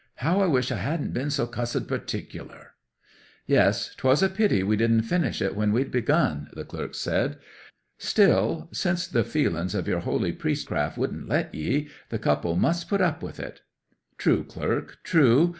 [0.15, 2.71] "How I wish I hadn't been so cussed particular!"
[3.45, 7.37] '"Yes—'twas a pity we didn't finish it when we'd begun," the clerk said.
[7.99, 12.99] "Still, since the feelings of your holy priestcraft wouldn't let ye, the couple must put
[12.99, 13.61] up with it."
[14.17, 15.49] '"True, clerk, true!